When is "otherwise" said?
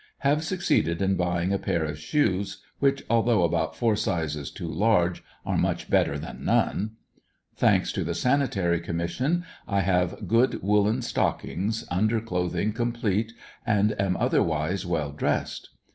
14.17-14.87